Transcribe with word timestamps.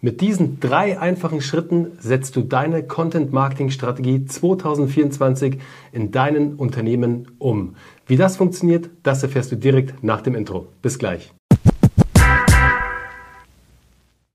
Mit 0.00 0.20
diesen 0.20 0.60
drei 0.60 1.00
einfachen 1.00 1.40
Schritten 1.40 1.98
setzt 1.98 2.36
du 2.36 2.42
deine 2.42 2.84
Content-Marketing-Strategie 2.84 4.26
2024 4.26 5.58
in 5.90 6.12
deinen 6.12 6.54
Unternehmen 6.54 7.32
um. 7.38 7.74
Wie 8.06 8.16
das 8.16 8.36
funktioniert, 8.36 8.90
das 9.02 9.24
erfährst 9.24 9.50
du 9.50 9.56
direkt 9.56 10.04
nach 10.04 10.20
dem 10.20 10.36
Intro. 10.36 10.68
Bis 10.82 11.00
gleich. 11.00 11.32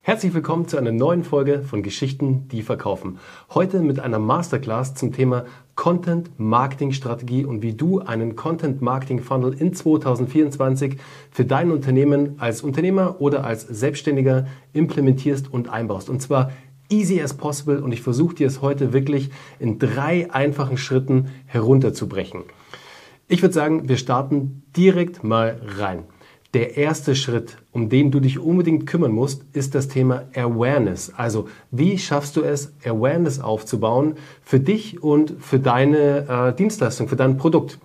Herzlich 0.06 0.34
willkommen 0.34 0.68
zu 0.68 0.76
einer 0.76 0.92
neuen 0.92 1.24
Folge 1.24 1.62
von 1.62 1.82
Geschichten, 1.82 2.50
die 2.50 2.62
verkaufen. 2.62 3.20
Heute 3.54 3.80
mit 3.80 4.02
einer 4.02 4.20
Masterclass 4.20 4.96
zum 4.96 5.14
Thema 5.14 5.46
Content 5.76 6.38
Marketing 6.38 6.92
Strategie 6.92 7.46
und 7.46 7.62
wie 7.62 7.72
du 7.72 8.02
einen 8.02 8.36
Content 8.36 8.82
Marketing 8.82 9.20
Funnel 9.22 9.54
in 9.54 9.74
2024 9.74 10.98
für 11.32 11.46
dein 11.46 11.72
Unternehmen 11.72 12.36
als 12.40 12.64
Unternehmer 12.64 13.22
oder 13.22 13.46
als 13.46 13.62
Selbstständiger 13.62 14.46
implementierst 14.74 15.54
und 15.54 15.70
einbaust. 15.70 16.10
Und 16.10 16.22
zwar 16.22 16.52
easy 16.90 17.22
as 17.22 17.36
possible 17.36 17.82
und 17.82 17.94
ich 17.94 18.02
versuche 18.02 18.36
dir 18.36 18.48
es 18.48 18.62
heute 18.62 18.92
wirklich 18.92 19.30
in 19.58 19.80
drei 19.80 20.30
einfachen 20.30 20.76
Schritten 20.76 21.30
herunterzubrechen. 21.46 22.42
Ich 23.30 23.42
würde 23.42 23.54
sagen, 23.54 23.88
wir 23.88 23.96
starten 23.96 24.64
direkt 24.76 25.24
mal 25.24 25.62
rein. 25.78 26.04
Der 26.54 26.78
erste 26.78 27.16
Schritt, 27.16 27.58
um 27.72 27.90
den 27.90 28.12
du 28.12 28.20
dich 28.20 28.38
unbedingt 28.38 28.86
kümmern 28.86 29.12
musst, 29.12 29.44
ist 29.54 29.74
das 29.74 29.88
Thema 29.88 30.26
Awareness. 30.36 31.12
Also 31.18 31.48
wie 31.72 31.98
schaffst 31.98 32.36
du 32.36 32.44
es, 32.44 32.74
Awareness 32.86 33.40
aufzubauen 33.40 34.16
für 34.44 34.60
dich 34.60 35.02
und 35.02 35.34
für 35.40 35.58
deine 35.58 36.28
äh, 36.28 36.56
Dienstleistung, 36.56 37.08
für 37.08 37.16
dein 37.16 37.38
Produkt? 37.38 37.80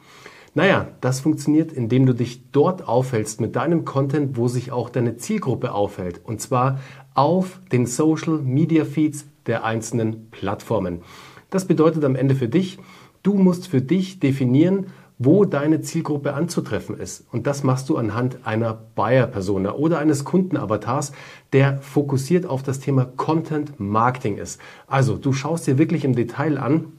Naja, 0.52 0.88
das 1.00 1.20
funktioniert, 1.20 1.73
indem 1.73 2.04
du 2.04 2.12
dich 2.12 2.42
dort 2.52 2.86
aufhältst 2.86 3.40
mit 3.40 3.56
deinem 3.56 3.86
Content, 3.86 4.36
wo 4.36 4.48
sich 4.48 4.70
auch 4.70 4.90
deine 4.90 5.16
Zielgruppe 5.16 5.73
aufhält. 5.73 6.20
Und 6.24 6.42
zwar 6.42 6.78
auf 7.14 7.60
den 7.73 7.87
Social 7.87 8.38
Media 8.38 8.84
Feeds 8.84 9.24
der 9.46 9.64
einzelnen 9.64 10.28
Plattformen. 10.30 11.00
Das 11.48 11.64
bedeutet 11.64 12.04
am 12.04 12.16
Ende 12.16 12.34
für 12.34 12.48
dich, 12.48 12.78
du 13.23 13.32
musst 13.34 13.66
für 13.68 13.80
dich 13.80 14.21
definieren, 14.21 14.88
wo 15.19 15.45
deine 15.45 15.80
Zielgruppe 15.80 16.35
anzutreffen 16.35 16.97
ist. 16.97 17.27
Und 17.33 17.47
das 17.47 17.65
machst 17.65 17.88
du 17.88 17.97
anhand 17.97 18.47
einer 18.47 18.73
Buyer-Persona 18.95 19.73
oder 19.73 19.99
eines 19.99 20.24
Kundenavatars, 20.24 21.13
der 21.52 21.79
fokussiert 21.83 22.47
auf 22.47 22.63
das 22.63 22.79
Thema 22.79 23.05
Content 23.05 23.80
Marketing 23.80 24.39
ist. 24.39 24.61
Also 24.87 25.16
du 25.16 25.33
schaust 25.33 25.66
dir 25.66 25.77
wirklich 25.77 26.05
im 26.05 26.15
Detail 26.15 26.59
an, 26.59 26.93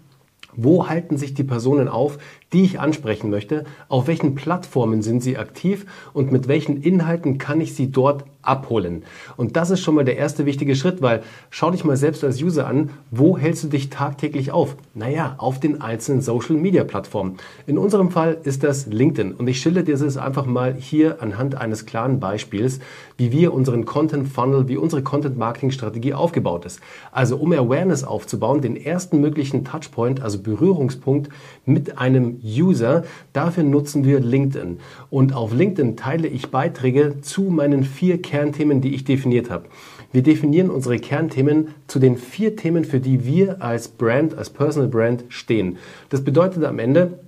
wo 0.54 0.90
halten 0.90 1.18
sich 1.18 1.34
die 1.34 1.44
Personen 1.44 1.88
auf, 1.88 2.18
die 2.54 2.64
ich 2.64 2.80
ansprechen 2.80 3.30
möchte? 3.30 3.66
Auf 3.88 4.08
welchen 4.08 4.36
Plattformen 4.36 5.02
sind 5.02 5.22
sie 5.22 5.38
aktiv 5.38 5.86
und 6.14 6.32
mit 6.32 6.48
welchen 6.48 6.82
Inhalten 6.82 7.38
kann 7.38 7.62
ich 7.62 7.76
sie 7.76 7.92
dort 7.92 8.26
abholen? 8.42 9.04
Und 9.38 9.56
das 9.56 9.70
ist 9.70 9.82
schon 9.82 9.96
mal 9.96 10.06
der 10.06 10.18
erste 10.18 10.46
wichtige 10.46 10.76
Schritt, 10.76 11.02
weil 11.02 11.22
schau 11.50 11.72
dich 11.72 11.84
mal 11.84 11.98
selbst 11.98 12.24
als 12.24 12.42
User 12.42 12.68
an, 12.68 12.90
wo 13.12 13.38
hältst 13.38 13.64
du 13.64 13.68
dich 13.68 13.90
tagtäglich 13.90 14.52
auf? 14.52 14.76
Naja, 14.94 15.36
auf 15.38 15.60
den 15.60 15.82
einzelnen 15.82 16.22
Social 16.22 16.56
Media 16.56 16.84
Plattformen. 16.84 17.38
In 17.68 17.78
unserem 17.78 18.10
Fall 18.10 18.38
ist 18.44 18.64
das 18.64 18.88
LinkedIn 18.88 19.34
und 19.34 19.48
ich 19.48 19.62
schilder 19.62 19.84
dir 19.84 19.98
das 19.98 20.18
einfach 20.18 20.46
mal 20.46 20.74
hier 20.74 21.22
anhand 21.22 21.56
eines 21.56 21.86
klaren 21.86 22.20
Beispiels, 22.20 22.80
wie 23.18 23.32
wir 23.32 23.54
unseren 23.54 23.86
Content 23.86 24.28
Funnel, 24.28 24.68
wie 24.68 24.78
unsere 24.78 25.04
Content 25.04 25.38
Marketing 25.38 25.72
Strategie 25.72 26.14
aufgebaut 26.14 26.66
ist. 26.66 26.80
Also 27.12 27.38
um 27.38 27.52
Awareness 27.52 28.04
aufzubauen, 28.04 28.62
den 28.62 28.76
ersten 28.76 29.20
möglichen 29.20 29.66
Touchpoint, 29.66 30.22
also 30.22 30.42
Berührungspunkt 30.42 31.30
mit 31.66 31.98
einem 31.98 32.39
User. 32.44 33.04
Dafür 33.34 33.64
nutzen 33.64 34.06
wir 34.06 34.20
LinkedIn. 34.20 34.80
Und 35.10 35.34
auf 35.34 35.54
LinkedIn 35.54 35.98
teile 35.98 36.28
ich 36.28 36.52
Beiträge 36.52 37.22
zu 37.22 37.44
meinen 37.44 37.84
vier 37.84 38.22
Kernthemen, 38.22 38.82
die 38.82 38.96
ich 38.96 39.04
definiert 39.04 39.50
habe. 39.50 39.66
Wir 40.12 40.24
definieren 40.24 40.70
unsere 40.72 40.98
Kernthemen 40.98 41.70
zu 41.88 42.00
den 42.00 42.18
vier 42.18 42.56
Themen, 42.56 42.84
für 42.84 43.00
die 43.00 43.26
wir 43.26 43.62
als 43.62 43.88
Brand, 43.88 44.36
als 44.36 44.50
Personal 44.50 44.90
Brand 44.90 45.26
stehen. 45.30 45.78
Das 46.10 46.24
bedeutet 46.24 46.64
am 46.64 46.80
Ende, 46.80 47.20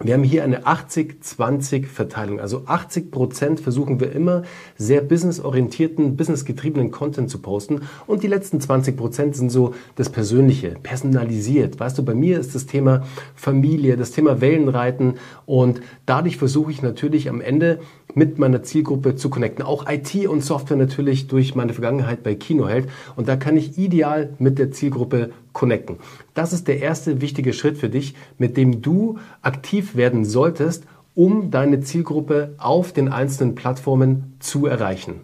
wir 0.00 0.14
haben 0.14 0.22
hier 0.22 0.44
eine 0.44 0.62
80-20-Verteilung. 0.64 2.38
Also 2.38 2.62
80 2.66 3.10
Prozent 3.10 3.60
versuchen 3.60 3.98
wir 3.98 4.12
immer 4.12 4.42
sehr 4.76 5.00
businessorientierten, 5.00 6.16
businessgetriebenen 6.16 6.92
Content 6.92 7.28
zu 7.30 7.38
posten. 7.40 7.80
Und 8.06 8.22
die 8.22 8.28
letzten 8.28 8.60
20 8.60 8.96
Prozent 8.96 9.34
sind 9.34 9.50
so 9.50 9.74
das 9.96 10.08
Persönliche, 10.10 10.76
personalisiert. 10.82 11.80
Weißt 11.80 11.98
du, 11.98 12.04
bei 12.04 12.14
mir 12.14 12.38
ist 12.38 12.54
das 12.54 12.66
Thema 12.66 13.02
Familie, 13.34 13.96
das 13.96 14.12
Thema 14.12 14.40
Wellenreiten. 14.40 15.14
Und 15.46 15.80
dadurch 16.06 16.36
versuche 16.36 16.70
ich 16.70 16.80
natürlich 16.80 17.28
am 17.28 17.40
Ende 17.40 17.80
mit 18.14 18.38
meiner 18.38 18.62
Zielgruppe 18.62 19.16
zu 19.16 19.30
connecten. 19.30 19.64
Auch 19.64 19.86
IT 19.88 20.14
und 20.28 20.44
Software 20.44 20.76
natürlich 20.76 21.26
durch 21.26 21.56
meine 21.56 21.72
Vergangenheit 21.72 22.22
bei 22.22 22.36
Kinoheld. 22.36 22.88
Und 23.16 23.28
da 23.28 23.34
kann 23.34 23.56
ich 23.56 23.78
ideal 23.78 24.30
mit 24.38 24.60
der 24.60 24.70
Zielgruppe 24.70 25.30
connecten. 25.52 25.96
Das 26.34 26.52
ist 26.52 26.68
der 26.68 26.80
erste 26.80 27.20
wichtige 27.20 27.52
Schritt 27.52 27.78
für 27.78 27.88
dich, 27.88 28.14
mit 28.38 28.56
dem 28.56 28.82
du 28.82 29.18
aktiv 29.42 29.96
werden 29.96 30.24
solltest, 30.24 30.84
um 31.18 31.50
deine 31.50 31.80
Zielgruppe 31.80 32.54
auf 32.58 32.92
den 32.92 33.08
einzelnen 33.08 33.56
Plattformen 33.56 34.36
zu 34.38 34.66
erreichen. 34.66 35.22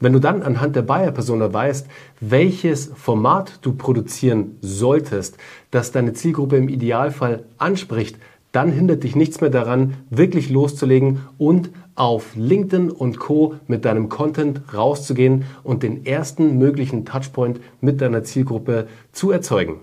Wenn 0.00 0.14
du 0.14 0.18
dann 0.18 0.42
anhand 0.42 0.74
der 0.74 0.80
Buyer-Persona 0.80 1.52
weißt, 1.52 1.86
welches 2.20 2.90
Format 2.94 3.58
du 3.60 3.74
produzieren 3.74 4.56
solltest, 4.62 5.36
das 5.70 5.92
deine 5.92 6.14
Zielgruppe 6.14 6.56
im 6.56 6.70
Idealfall 6.70 7.44
anspricht, 7.58 8.16
dann 8.54 8.70
hindert 8.70 9.02
dich 9.02 9.16
nichts 9.16 9.40
mehr 9.40 9.50
daran, 9.50 9.94
wirklich 10.10 10.48
loszulegen 10.48 11.20
und 11.38 11.70
auf 11.96 12.36
LinkedIn 12.36 12.88
und 12.90 13.18
Co. 13.18 13.56
mit 13.66 13.84
deinem 13.84 14.08
Content 14.08 14.62
rauszugehen 14.72 15.44
und 15.64 15.82
den 15.82 16.06
ersten 16.06 16.56
möglichen 16.56 17.04
Touchpoint 17.04 17.60
mit 17.80 18.00
deiner 18.00 18.22
Zielgruppe 18.22 18.86
zu 19.10 19.32
erzeugen. 19.32 19.80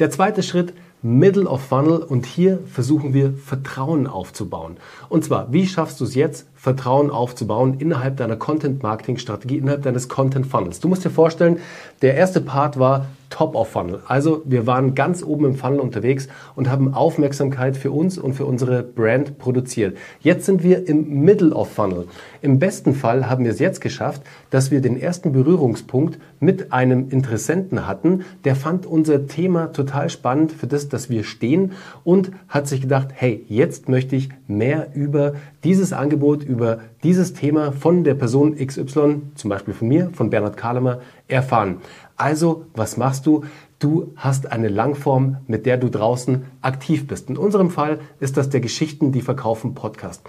Der 0.00 0.10
zweite 0.10 0.42
Schritt, 0.42 0.74
Middle 1.02 1.46
of 1.46 1.62
Funnel 1.62 1.98
und 1.98 2.26
hier 2.26 2.58
versuchen 2.66 3.14
wir 3.14 3.32
Vertrauen 3.32 4.06
aufzubauen. 4.06 4.76
Und 5.08 5.24
zwar, 5.24 5.52
wie 5.52 5.66
schaffst 5.66 6.00
du 6.00 6.04
es 6.04 6.14
jetzt, 6.14 6.48
Vertrauen 6.54 7.10
aufzubauen 7.10 7.76
innerhalb 7.78 8.16
deiner 8.16 8.36
Content 8.36 8.82
Marketing 8.82 9.18
Strategie, 9.18 9.58
innerhalb 9.58 9.82
deines 9.82 10.08
Content 10.08 10.46
Funnels? 10.46 10.80
Du 10.80 10.88
musst 10.88 11.04
dir 11.04 11.10
vorstellen, 11.10 11.58
der 12.02 12.16
erste 12.16 12.40
Part 12.40 12.78
war 12.78 13.06
Top 13.30 13.54
of 13.54 13.68
Funnel. 13.68 14.00
Also 14.06 14.42
wir 14.44 14.66
waren 14.66 14.94
ganz 14.94 15.22
oben 15.22 15.46
im 15.46 15.54
Funnel 15.54 15.80
unterwegs 15.80 16.28
und 16.56 16.68
haben 16.68 16.92
Aufmerksamkeit 16.92 17.76
für 17.76 17.90
uns 17.92 18.18
und 18.18 18.34
für 18.34 18.44
unsere 18.44 18.82
Brand 18.82 19.38
produziert. 19.38 19.96
Jetzt 20.20 20.44
sind 20.44 20.62
wir 20.62 20.86
im 20.88 21.20
Middle 21.24 21.54
of 21.54 21.70
Funnel. 21.72 22.08
Im 22.42 22.58
besten 22.58 22.94
Fall 22.94 23.30
haben 23.30 23.44
wir 23.44 23.52
es 23.52 23.58
jetzt 23.58 23.80
geschafft, 23.80 24.22
dass 24.50 24.70
wir 24.70 24.80
den 24.80 25.00
ersten 25.00 25.32
Berührungspunkt 25.32 26.18
mit 26.40 26.72
einem 26.72 27.08
Interessenten 27.10 27.86
hatten. 27.86 28.24
Der 28.44 28.56
fand 28.56 28.84
unser 28.84 29.26
Thema 29.26 29.72
total 29.72 30.10
spannend 30.10 30.52
für 30.52 30.66
das, 30.66 30.88
dass 30.88 31.08
wir 31.08 31.24
stehen 31.24 31.72
und 32.04 32.32
hat 32.48 32.66
sich 32.66 32.82
gedacht, 32.82 33.08
hey, 33.14 33.44
jetzt 33.48 33.88
möchte 33.88 34.16
ich 34.16 34.28
mehr 34.48 34.88
über 34.94 35.34
dieses 35.62 35.92
Angebot, 35.92 36.42
über 36.42 36.80
dieses 37.02 37.32
Thema 37.32 37.72
von 37.72 38.04
der 38.04 38.14
Person 38.14 38.56
XY, 38.56 39.22
zum 39.34 39.50
Beispiel 39.50 39.74
von 39.74 39.88
mir, 39.88 40.10
von 40.12 40.30
Bernhard 40.30 40.56
Kahlemer, 40.56 41.00
erfahren. 41.28 41.78
Also, 42.20 42.66
was 42.74 42.98
machst 42.98 43.24
du? 43.24 43.44
Du 43.78 44.12
hast 44.14 44.52
eine 44.52 44.68
Langform, 44.68 45.38
mit 45.46 45.64
der 45.64 45.78
du 45.78 45.88
draußen 45.88 46.44
aktiv 46.60 47.06
bist. 47.06 47.30
In 47.30 47.38
unserem 47.38 47.70
Fall 47.70 47.98
ist 48.18 48.36
das 48.36 48.50
der 48.50 48.60
Geschichten, 48.60 49.10
die 49.10 49.22
verkaufen 49.22 49.72
Podcast. 49.72 50.20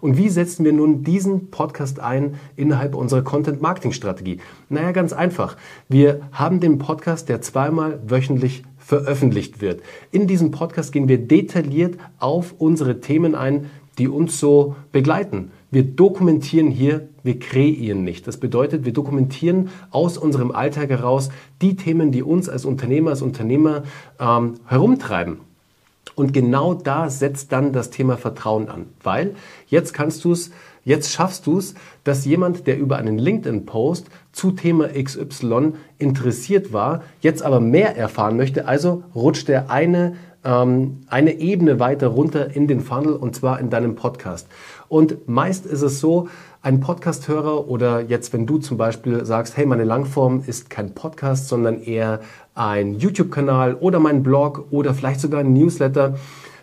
Und 0.00 0.16
wie 0.16 0.28
setzen 0.28 0.64
wir 0.64 0.72
nun 0.72 1.02
diesen 1.02 1.50
Podcast 1.50 1.98
ein 1.98 2.36
innerhalb 2.54 2.94
unserer 2.94 3.22
Content 3.22 3.60
Marketing 3.60 3.90
Strategie? 3.90 4.38
Naja, 4.68 4.92
ganz 4.92 5.12
einfach. 5.12 5.56
Wir 5.88 6.20
haben 6.30 6.60
den 6.60 6.78
Podcast, 6.78 7.28
der 7.28 7.42
zweimal 7.42 7.98
wöchentlich 8.06 8.62
veröffentlicht 8.78 9.60
wird. 9.60 9.82
In 10.12 10.28
diesem 10.28 10.52
Podcast 10.52 10.92
gehen 10.92 11.08
wir 11.08 11.18
detailliert 11.18 11.98
auf 12.20 12.54
unsere 12.58 13.00
Themen 13.00 13.34
ein, 13.34 13.70
die 13.98 14.06
uns 14.06 14.38
so 14.38 14.76
begleiten. 14.92 15.50
Wir 15.72 15.82
dokumentieren 15.82 16.70
hier, 16.70 17.08
wir 17.22 17.38
kreieren 17.38 18.04
nicht. 18.04 18.26
Das 18.26 18.38
bedeutet, 18.38 18.84
wir 18.84 18.92
dokumentieren 18.92 19.70
aus 19.90 20.18
unserem 20.18 20.50
Alltag 20.52 20.90
heraus 20.90 21.30
die 21.60 21.76
Themen, 21.76 22.12
die 22.12 22.22
uns 22.22 22.48
als 22.48 22.64
Unternehmer, 22.64 23.10
als 23.10 23.22
Unternehmer 23.22 23.82
ähm, 24.18 24.54
herumtreiben. 24.66 25.38
Und 26.14 26.32
genau 26.32 26.74
da 26.74 27.08
setzt 27.08 27.52
dann 27.52 27.72
das 27.72 27.90
Thema 27.90 28.16
Vertrauen 28.16 28.68
an, 28.68 28.86
weil 29.02 29.34
jetzt 29.68 29.94
kannst 29.94 30.24
du 30.24 30.32
es, 30.32 30.50
jetzt 30.84 31.12
schaffst 31.12 31.46
du 31.46 31.58
es, 31.58 31.74
dass 32.04 32.24
jemand, 32.24 32.66
der 32.66 32.78
über 32.78 32.96
einen 32.96 33.18
LinkedIn-Post 33.18 34.06
zu 34.32 34.50
Thema 34.50 34.88
XY 34.88 35.72
interessiert 35.98 36.72
war, 36.72 37.02
jetzt 37.20 37.42
aber 37.42 37.60
mehr 37.60 37.96
erfahren 37.96 38.36
möchte, 38.36 38.66
also 38.66 39.02
rutscht 39.14 39.48
er 39.48 39.70
eine 39.70 40.16
ähm, 40.44 41.00
eine 41.08 41.38
Ebene 41.40 41.80
weiter 41.80 42.08
runter 42.08 42.54
in 42.54 42.66
den 42.66 42.80
Funnel 42.80 43.14
und 43.14 43.34
zwar 43.34 43.60
in 43.60 43.70
deinem 43.70 43.94
Podcast. 43.94 44.48
Und 44.88 45.28
meist 45.28 45.66
ist 45.66 45.82
es 45.82 46.00
so, 46.00 46.28
ein 46.62 46.80
Podcast-Hörer 46.80 47.68
oder 47.68 48.02
jetzt, 48.02 48.34
wenn 48.34 48.46
du 48.46 48.58
zum 48.58 48.76
Beispiel 48.76 49.24
sagst, 49.24 49.56
hey, 49.56 49.64
meine 49.64 49.84
Langform 49.84 50.42
ist 50.46 50.68
kein 50.68 50.94
Podcast, 50.94 51.48
sondern 51.48 51.82
eher 51.82 52.20
ein 52.54 52.96
YouTube-Kanal 52.96 53.74
oder 53.76 53.98
mein 53.98 54.22
Blog 54.22 54.66
oder 54.70 54.92
vielleicht 54.92 55.20
sogar 55.20 55.40
ein 55.40 55.54
Newsletter, 55.54 56.16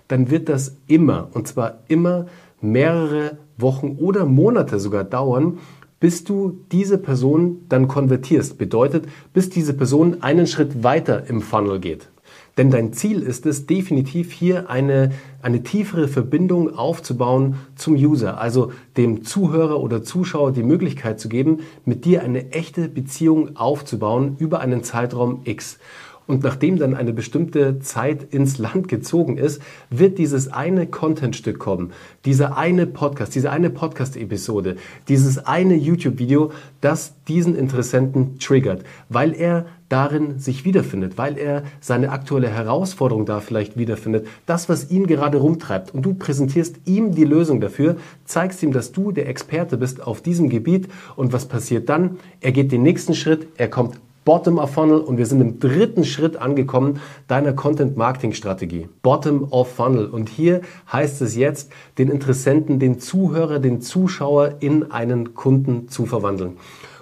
dann 0.08 0.30
wird 0.30 0.50
das 0.50 0.78
immer, 0.88 1.30
und 1.34 1.48
zwar 1.48 1.80
immer 1.88 2.28
mehrere 2.62 3.38
Wochen 3.58 3.98
oder 4.00 4.26
Monate 4.26 4.80
sogar 4.80 5.04
dauern, 5.04 5.58
bis 6.00 6.24
du 6.24 6.60
diese 6.72 7.00
Person 7.00 7.66
dann 7.70 7.88
konvertierst. 7.88 8.58
Bedeutet, 8.60 9.06
bis 9.34 9.50
diese 9.50 9.74
Person 9.74 10.22
einen 10.22 10.46
Schritt 10.46 10.84
weiter 10.84 11.28
im 11.28 11.42
Funnel 11.42 11.80
geht. 11.80 12.08
Denn 12.58 12.72
dein 12.72 12.92
Ziel 12.92 13.22
ist 13.22 13.46
es 13.46 13.68
definitiv 13.68 14.32
hier 14.32 14.70
eine, 14.70 15.12
eine 15.42 15.62
tiefere 15.62 16.08
Verbindung 16.08 16.76
aufzubauen 16.76 17.56
zum 17.76 17.94
User, 17.94 18.40
also 18.40 18.72
dem 18.98 19.24
Zuhörer 19.24 19.80
oder 19.80 20.04
Zuschauer 20.04 20.52
die 20.52 20.64
Möglichkeit 20.64 21.20
zu 21.20 21.30
geben, 21.30 21.60
mit 21.86 22.04
dir 22.06 22.24
eine 22.24 22.52
echte 22.52 22.90
Beziehung 22.90 23.56
aufzubauen 23.56 24.36
über 24.40 24.60
einen 24.60 24.84
Zeitraum 24.84 25.42
X. 25.44 25.78
Und 26.28 26.44
nachdem 26.44 26.78
dann 26.78 26.94
eine 26.94 27.14
bestimmte 27.14 27.80
Zeit 27.80 28.34
ins 28.34 28.58
Land 28.58 28.90
gezogen 28.90 29.38
ist, 29.38 29.62
wird 29.90 30.18
dieses 30.18 30.52
eine 30.52 30.86
Contentstück 30.86 31.58
kommen, 31.58 31.94
dieser 32.26 32.58
eine 32.58 32.86
Podcast, 32.86 33.34
diese 33.34 33.50
eine 33.50 33.70
Podcast-Episode, 33.70 34.76
dieses 35.08 35.38
eine 35.38 35.76
YouTube-Video, 35.76 36.52
das 36.82 37.14
diesen 37.30 37.56
Interessenten 37.56 38.40
triggert, 38.40 38.84
weil 39.08 39.34
er 39.34 39.68
darin 39.90 40.40
sich 40.40 40.66
wiederfindet, 40.66 41.18
weil 41.18 41.38
er 41.38 41.64
seine 41.80 42.12
aktuelle 42.12 42.50
Herausforderung 42.50 43.26
da 43.26 43.40
vielleicht 43.40 43.78
wiederfindet, 43.78 44.28
das, 44.46 44.70
was 44.70 44.92
ihn 44.92 45.08
gerade 45.08 45.38
rumtreibt. 45.38 45.94
Und 45.94 46.04
du 46.04 46.14
präsentierst 46.14 46.82
ihm 46.86 47.16
die 47.16 47.24
Lösung 47.24 47.62
dafür, 47.62 47.96
zeigst 48.26 48.62
ihm, 48.64 48.74
dass 48.74 48.92
du 48.92 49.12
der 49.12 49.30
Experte 49.30 49.78
bist 49.78 50.06
auf 50.06 50.22
diesem 50.22 50.50
Gebiet. 50.50 50.88
Und 51.16 51.34
was 51.34 51.46
passiert 51.46 51.90
dann? 51.90 52.18
Er 52.42 52.52
geht 52.52 52.72
den 52.72 52.84
nächsten 52.84 53.16
Schritt, 53.16 53.48
er 53.58 53.70
kommt 53.70 54.00
Bottom 54.28 54.58
of 54.58 54.72
Funnel 54.72 55.00
und 55.00 55.18
wir 55.18 55.26
sind 55.26 55.40
im 55.40 55.58
dritten 55.62 56.04
Schritt 56.04 56.36
angekommen 56.36 57.00
deiner 57.30 57.54
Content 57.54 57.96
Marketing 57.96 58.34
Strategie. 58.34 58.90
Bottom 59.02 59.48
of 59.52 59.74
Funnel 59.74 60.08
und 60.08 60.28
hier 60.28 60.60
heißt 60.92 61.22
es 61.22 61.38
jetzt, 61.38 61.72
den 61.98 62.10
Interessenten, 62.10 62.78
den 62.78 63.00
Zuhörer, 63.00 63.60
den 63.60 63.80
Zuschauer 63.80 64.56
in 64.60 64.92
einen 64.92 65.34
Kunden 65.34 65.88
zu 65.88 66.06
verwandeln. 66.06 66.58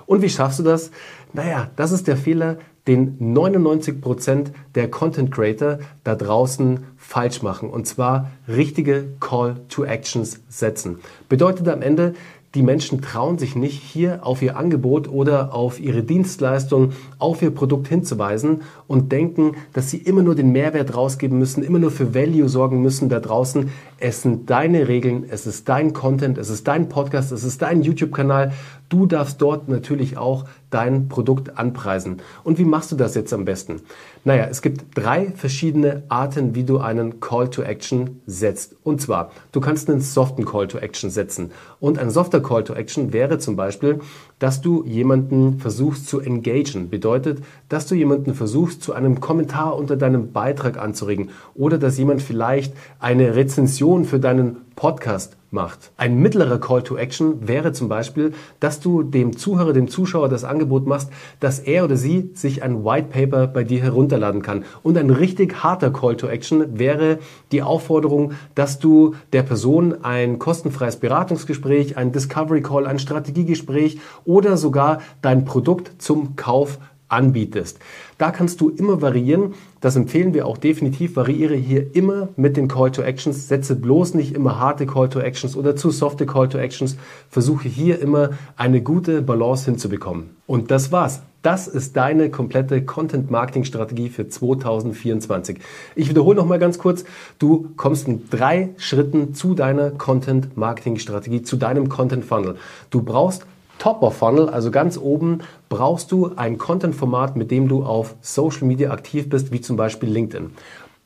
Und 0.06 0.22
wie 0.22 0.30
schaffst 0.30 0.60
du 0.60 0.64
das? 0.64 0.92
Naja, 1.34 1.72
das 1.76 1.92
ist 1.92 2.06
der 2.08 2.16
Fehler, 2.16 2.58
den 2.88 3.16
99 3.20 4.02
Prozent 4.02 4.52
der 4.76 4.90
Content 4.90 5.32
Creator 5.32 5.80
da 6.04 6.16
draußen 6.16 6.80
falsch 6.98 7.42
machen. 7.42 7.70
Und 7.70 7.88
zwar 7.88 8.32
richtige 8.48 9.06
Call 9.20 9.56
to 9.70 9.84
Actions 9.84 10.42
setzen. 10.50 11.00
Bedeutet 11.30 11.68
am 11.68 11.82
Ende, 11.82 12.14
die 12.56 12.64
Menschen 12.64 13.02
trauen 13.02 13.38
sich 13.38 13.58
nicht, 13.58 13.82
hier 13.82 14.26
auf 14.26 14.42
ihr 14.42 14.56
Angebot 14.56 15.10
oder 15.10 15.54
auf 15.54 15.78
ihre 15.82 16.04
Dienstleistung, 16.04 16.94
auf 17.20 17.42
ihr 17.42 17.52
Produkt 17.52 17.90
hinzuweisen 17.90 18.62
und 18.88 19.12
denken, 19.12 19.58
dass 19.74 19.92
sie 19.92 19.98
immer 19.98 20.24
nur 20.24 20.36
den 20.36 20.54
Mehrwert 20.54 20.96
rausgeben 20.96 21.38
müssen, 21.38 21.64
immer 21.64 21.80
nur 21.80 21.92
für 21.92 22.16
Value 22.16 22.48
sorgen 22.48 22.82
müssen 22.82 23.10
da 23.10 23.20
draußen. 23.20 23.72
Es 23.98 24.24
sind 24.24 24.50
deine 24.50 24.90
Regeln, 24.90 25.26
es 25.30 25.48
ist 25.48 25.70
dein 25.70 25.94
Content, 25.94 26.38
es 26.38 26.50
ist 26.50 26.68
dein 26.68 26.90
Podcast, 26.90 27.32
es 27.32 27.46
ist 27.46 27.62
dein 27.62 27.82
YouTube-Kanal. 27.82 28.52
Du 28.90 29.06
darfst 29.06 29.42
dort 29.42 29.70
natürlich 29.70 30.18
auch 30.18 30.46
dein 30.70 31.08
Produkt 31.08 31.58
anpreisen. 31.58 32.18
Und 32.44 32.58
wie 32.60 32.66
machst 32.66 32.92
du 32.92 32.98
das 32.98 33.16
jetzt 33.16 33.34
am 33.34 33.46
besten? 33.46 33.82
Naja, 34.26 34.48
es 34.50 34.62
gibt 34.62 34.98
drei 34.98 35.32
verschiedene 35.32 36.04
Arten, 36.10 36.54
wie 36.54 36.66
du 36.66 36.80
einen 36.80 37.22
Call 37.22 37.50
to 37.50 37.62
Action 37.62 38.22
setzt. 38.28 38.76
Und 38.84 39.02
zwar, 39.02 39.32
du 39.54 39.62
kannst 39.62 39.90
einen 39.90 40.02
soften 40.02 40.44
Call 40.44 40.68
to 40.68 40.78
Action 40.78 41.10
setzen. 41.10 41.52
Und 41.80 41.98
ein 41.98 42.10
softer 42.10 42.42
Call 42.42 42.66
to 42.66 42.74
Action 42.74 43.14
wäre 43.14 43.40
zum 43.40 43.56
Beispiel, 43.56 44.00
dass 44.40 44.62
du 44.62 44.84
jemanden 44.84 45.60
versuchst 45.60 46.08
zu 46.08 46.20
engagen. 46.20 46.90
Bedeutet, 46.90 47.40
dass 47.70 47.88
du 47.88 47.96
jemanden 47.96 48.34
versuchst, 48.34 48.84
zu 48.84 48.94
einem 48.94 49.22
Kommentar 49.22 49.78
unter 49.78 49.96
deinem 49.96 50.34
Beitrag 50.34 50.78
anzuregen. 50.78 51.30
Oder 51.56 51.78
dass 51.78 51.98
jemand 51.98 52.22
vielleicht 52.22 52.74
eine 53.00 53.36
Rezension 53.36 53.85
für 54.06 54.20
deinen 54.20 54.58
Podcast 54.76 55.38
macht. 55.52 55.92
Ein 55.96 56.18
mittlerer 56.18 56.60
Call 56.60 56.82
to 56.82 56.98
Action 56.98 57.48
wäre 57.48 57.72
zum 57.72 57.88
Beispiel, 57.88 58.34
dass 58.60 58.80
du 58.80 59.04
dem 59.04 59.38
Zuhörer, 59.38 59.74
dem 59.74 59.88
Zuschauer 59.88 60.28
das 60.28 60.44
Angebot 60.44 60.88
machst, 60.88 61.12
dass 61.40 61.60
er 61.60 61.86
oder 61.86 61.96
sie 61.96 62.32
sich 62.34 62.64
ein 62.64 62.84
White 62.84 63.10
Paper 63.10 63.48
bei 63.48 63.64
dir 63.64 63.82
herunterladen 63.82 64.42
kann. 64.42 64.66
Und 64.82 64.98
ein 64.98 65.12
richtig 65.12 65.64
harter 65.64 65.92
Call 65.92 66.18
to 66.18 66.28
Action 66.28 66.80
wäre 66.80 67.20
die 67.52 67.62
Aufforderung, 67.62 68.34
dass 68.56 68.80
du 68.80 69.14
der 69.34 69.44
Person 69.44 70.04
ein 70.04 70.40
kostenfreies 70.40 70.98
Beratungsgespräch, 70.98 71.96
ein 71.96 72.12
Discovery 72.12 72.64
Call, 72.64 72.88
ein 72.88 73.00
Strategiegespräch 73.00 74.00
oder 74.26 74.58
sogar 74.58 75.00
dein 75.22 75.46
Produkt 75.46 76.02
zum 76.02 76.36
Kauf 76.36 76.80
anbietest. 77.16 77.80
Da 78.18 78.32
kannst 78.32 78.62
du 78.62 78.70
immer 78.70 79.02
variieren. 79.02 79.54
Das 79.82 79.96
empfehlen 79.96 80.34
wir 80.34 80.46
auch 80.46 80.58
definitiv. 80.58 81.16
Variiere 81.16 81.56
hier 81.56 81.96
immer 81.96 82.30
mit 82.36 82.58
den 82.58 82.68
Call 82.68 82.92
to 82.92 83.02
Actions. 83.02 83.48
Setze 83.48 83.76
bloß 83.76 84.14
nicht 84.14 84.36
immer 84.36 84.60
harte 84.60 84.86
Call 84.86 85.10
to 85.10 85.20
Actions 85.20 85.56
oder 85.56 85.76
zu 85.76 85.92
softe 85.92 86.26
Call 86.26 86.50
to 86.50 86.58
Actions. 86.58 86.98
Versuche 87.30 87.68
hier 87.68 88.00
immer 88.00 88.32
eine 88.58 88.82
gute 88.82 89.22
Balance 89.22 89.66
hinzubekommen. 89.66 90.36
Und 90.46 90.70
das 90.72 90.92
war's. 90.92 91.22
Das 91.42 91.68
ist 91.68 91.96
deine 91.96 92.32
komplette 92.32 92.84
Content 92.86 93.30
Marketing 93.30 93.66
Strategie 93.66 94.10
für 94.10 94.28
2024. 94.28 95.60
Ich 95.96 96.10
wiederhole 96.10 96.36
noch 96.36 96.48
mal 96.48 96.58
ganz 96.58 96.80
kurz. 96.80 97.06
Du 97.38 97.70
kommst 97.78 98.08
in 98.08 98.28
drei 98.32 98.70
Schritten 98.78 99.36
zu 99.36 99.54
deiner 99.54 99.92
Content 99.92 100.58
Marketing 100.58 100.98
Strategie, 100.98 101.44
zu 101.44 101.56
deinem 101.58 101.88
Content 101.88 102.26
Funnel. 102.26 102.56
Du 102.90 103.04
brauchst 103.04 103.46
Top 103.78 104.02
of 104.02 104.16
Funnel, 104.16 104.50
also 104.50 104.72
ganz 104.72 104.98
oben, 104.98 105.40
brauchst 105.70 106.12
du 106.12 106.32
ein 106.36 106.58
Content-Format, 106.58 107.36
mit 107.36 107.52
dem 107.52 107.68
du 107.68 107.84
auf 107.84 108.16
Social 108.22 108.68
Media 108.68 108.92
aktiv 108.92 109.30
bist, 109.30 109.52
wie 109.52 109.62
zum 109.62 109.78
Beispiel 109.78 110.10
LinkedIn. 110.10 110.52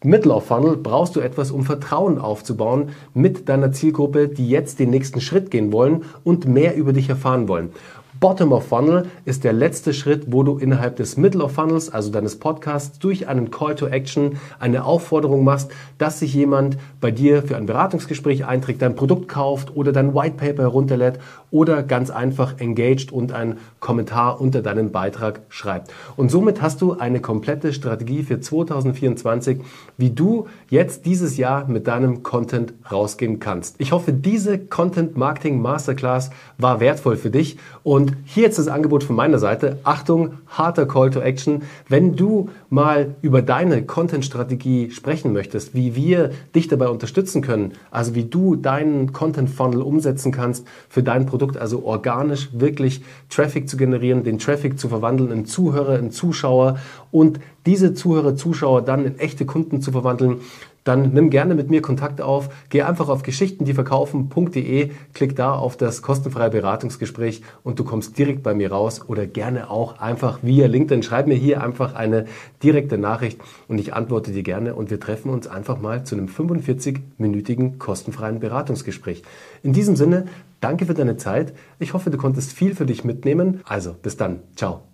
Middle 0.02 0.34
of 0.34 0.46
Funnel 0.46 0.78
brauchst 0.78 1.18
du 1.18 1.20
etwas, 1.20 1.52
um 1.52 1.66
Vertrauen 1.66 2.20
aufzubauen 2.20 2.92
mit 3.14 3.50
deiner 3.50 3.74
Zielgruppe, 3.74 4.30
die 4.30 4.50
jetzt 4.50 4.80
den 4.80 4.92
nächsten 4.92 5.20
Schritt 5.20 5.52
gehen 5.52 5.74
wollen 5.74 6.06
und 6.24 6.48
mehr 6.48 6.78
über 6.78 6.94
dich 6.94 7.10
erfahren 7.10 7.50
wollen. 7.50 7.72
Bottom 8.20 8.52
of 8.52 8.68
Funnel 8.68 9.06
ist 9.24 9.46
der 9.46 9.54
letzte 9.54 9.94
Schritt, 9.94 10.26
wo 10.28 10.44
du 10.44 10.58
innerhalb 10.58 10.98
des 10.98 11.16
Middle 11.16 11.42
of 11.42 11.54
Funnels, 11.54 11.90
also 11.90 12.12
deines 12.12 12.38
Podcasts, 12.38 13.00
durch 13.00 13.30
einen 13.30 13.50
Call 13.50 13.76
to 13.76 13.88
Action 13.88 14.38
eine 14.60 14.84
Aufforderung 14.84 15.46
machst, 15.46 15.72
dass 15.98 16.20
sich 16.20 16.34
jemand 16.34 16.78
bei 17.00 17.12
dir 17.12 17.44
für 17.44 17.56
ein 17.56 17.66
Beratungsgespräch 17.66 18.46
einträgt, 18.46 18.82
dein 18.82 18.98
Produkt 18.98 19.30
kauft 19.30 19.74
oder 19.74 19.94
dein 19.94 20.14
White 20.14 20.36
Paper 20.36 20.64
herunterlädt 20.64 21.20
oder 21.50 21.82
ganz 21.82 22.10
einfach 22.10 22.60
engaged 22.60 23.14
und 23.14 23.32
einen 23.32 23.58
Kommentar 23.80 24.42
unter 24.42 24.62
deinen 24.62 24.92
Beitrag 24.92 25.42
schreibt. 25.48 25.92
Und 26.18 26.30
somit 26.30 26.62
hast 26.62 26.82
du 26.82 26.94
eine 26.94 27.22
komplette 27.22 27.72
Strategie 27.72 28.24
für 28.24 28.42
2024, 28.42 29.62
wie 29.98 30.10
du 30.10 30.48
jetzt 30.70 31.06
dieses 31.06 31.38
Jahr 31.38 31.68
mit 31.70 31.88
deinem 31.88 32.22
Content 32.22 32.74
rausgehen 32.92 33.40
kannst. 33.40 33.76
Ich 33.78 33.94
hoffe, 33.94 34.12
diese 34.12 34.60
Content 34.60 35.16
Marketing 35.16 35.62
Masterclass 35.62 36.32
war 36.58 36.82
wertvoll 36.82 37.16
für 37.16 37.30
dich 37.30 37.58
und 37.84 38.09
und 38.10 38.18
hier 38.26 38.44
jetzt 38.44 38.58
das 38.58 38.68
Angebot 38.68 39.04
von 39.04 39.16
meiner 39.16 39.38
Seite. 39.38 39.78
Achtung, 39.84 40.40
harter 40.48 40.88
Call 40.88 41.12
to 41.12 41.20
Action. 41.20 41.62
Wenn 41.88 42.16
du 42.16 42.50
mal 42.70 43.16
über 43.22 43.44
deine 43.44 43.84
Content-Strategie 43.84 44.90
sprechen 44.90 45.32
möchtest, 45.32 45.76
wie 45.76 45.96
wir 45.96 46.32
dich 46.56 46.68
dabei 46.68 46.88
unterstützen 46.88 47.44
können, 47.44 47.74
also 47.92 48.16
wie 48.16 48.24
du 48.24 48.56
deinen 48.56 49.14
Content-Funnel 49.14 49.82
umsetzen 49.82 50.32
kannst 50.32 50.66
für 50.90 51.04
dein 51.04 51.28
Produkt, 51.28 51.58
also 51.58 51.84
organisch 51.84 52.50
wirklich 52.54 53.04
Traffic 53.30 53.70
zu 53.70 53.78
generieren, 53.78 54.24
den 54.24 54.40
Traffic 54.40 54.80
zu 54.80 54.90
verwandeln 54.90 55.32
in 55.32 55.46
Zuhörer, 55.46 56.00
in 56.00 56.10
Zuschauer 56.10 56.78
und 57.12 57.40
diese 57.66 57.94
Zuhörer, 57.94 58.36
Zuschauer 58.36 58.82
dann 58.82 59.06
in 59.06 59.20
echte 59.20 59.46
Kunden 59.46 59.82
zu 59.82 59.92
verwandeln, 59.92 60.38
dann 60.84 61.14
nimm 61.14 61.30
gerne 61.30 61.56
mit 61.56 61.70
mir 61.70 61.82
Kontakt 61.82 62.22
auf. 62.22 62.50
Geh 62.70 62.84
einfach 62.84 63.10
auf 63.10 63.24
geschichtendieverkaufen.de, 63.24 64.92
klick 65.14 65.36
da 65.36 65.54
auf 65.54 65.78
das 65.78 66.02
kostenfreie 66.02 66.50
Beratungsgespräch 66.50 67.42
und 67.64 67.80
du 67.80 67.84
kommst 67.84 68.18
direkt 68.18 68.44
bei 68.44 68.54
mir 68.54 68.72
raus 68.72 69.02
oder 69.08 69.28
gerne 69.28 69.70
auch 69.70 70.00
einfach 70.00 70.40
via 70.42 70.68
LinkedIn. 70.68 71.04
Schreib 71.04 71.28
mir 71.28 71.36
hier 71.36 71.64
einfach 71.64 71.96
eine 71.96 72.26
direkte 72.64 72.98
Nachricht 72.98 73.40
und 73.68 73.80
ich 73.80 73.94
antworte 73.94 74.32
dir 74.32 74.44
gerne 74.44 74.76
und 74.76 74.90
wir 74.90 75.00
treffen 75.00 75.30
uns 75.30 75.48
einfach 75.48 75.80
mal 75.80 76.04
zu 76.04 76.16
einem 76.16 76.28
45-minütigen 76.28 77.78
kostenfreien 77.78 78.40
Beratungsgespräch. 78.40 79.24
In 79.64 79.74
diesem 79.74 79.96
Sinne, 79.96 80.26
danke 80.62 80.86
für 80.86 80.94
deine 80.94 81.18
Zeit. 81.18 81.54
Ich 81.80 81.94
hoffe, 81.94 82.10
du 82.10 82.18
konntest 82.18 82.54
viel 82.54 82.76
für 82.76 82.86
dich 82.86 83.04
mitnehmen. 83.04 83.62
Also, 83.66 83.94
bis 84.02 84.18
dann. 84.18 84.40
Ciao. 84.56 84.89